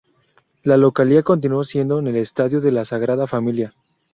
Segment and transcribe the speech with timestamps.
[0.63, 3.75] La localía continuó siendo en el estadio de la Sagrada Familia.